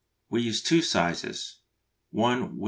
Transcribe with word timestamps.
We 0.31 0.41
use 0.41 0.63
two 0.63 0.81
sizes, 0.81 1.59
one 2.09 2.41
with 2.57 2.59